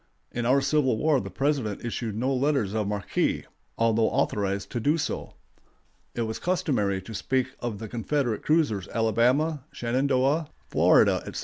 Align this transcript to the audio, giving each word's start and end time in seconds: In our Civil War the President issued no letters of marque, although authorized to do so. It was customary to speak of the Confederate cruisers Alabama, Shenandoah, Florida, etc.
In 0.31 0.47
our 0.47 0.61
Civil 0.61 0.97
War 0.97 1.21
the 1.21 1.29
President 1.29 1.85
issued 1.85 2.15
no 2.17 2.33
letters 2.33 2.73
of 2.73 2.87
marque, 2.87 3.45
although 3.77 4.09
authorized 4.09 4.71
to 4.71 4.79
do 4.79 4.97
so. 4.97 5.35
It 6.15 6.23
was 6.23 6.39
customary 6.39 7.03
to 7.03 7.13
speak 7.13 7.49
of 7.59 7.77
the 7.77 7.87
Confederate 7.87 8.41
cruisers 8.41 8.87
Alabama, 8.87 9.63
Shenandoah, 9.71 10.49
Florida, 10.71 11.17
etc. 11.27 11.39